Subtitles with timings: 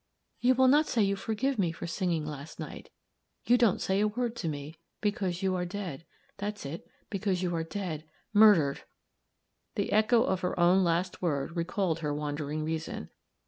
[0.39, 2.89] "You will not say you forgive me for singing last night.
[3.45, 7.55] You don't say a word to me because you are dead that's it because you
[7.55, 8.81] are dead murdered!"
[9.75, 13.11] The echo of her own last word recalled her wandering reason.